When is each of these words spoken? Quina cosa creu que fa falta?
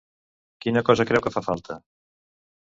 Quina 0.65 0.83
cosa 0.87 1.05
creu 1.11 1.23
que 1.27 1.35
fa 1.37 1.45
falta? 1.51 1.81